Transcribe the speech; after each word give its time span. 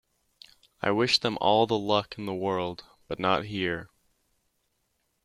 I 0.81 0.89
wish 0.89 1.19
them 1.19 1.37
all 1.41 1.67
the 1.67 1.77
luck 1.77 2.17
in 2.17 2.25
the 2.25 2.33
world, 2.33 2.85
but 3.07 3.19
not 3.19 3.45
here... 3.45 3.91